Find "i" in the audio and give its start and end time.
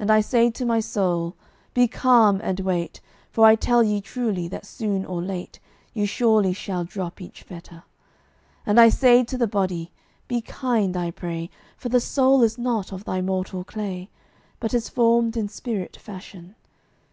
0.10-0.20, 3.46-3.54, 8.80-8.88, 10.96-11.12